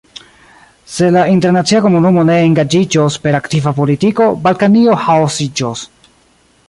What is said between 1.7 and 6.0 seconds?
komunumo ne engaĝiĝos per aktiva politiko, Balkanio ĥaosiĝos.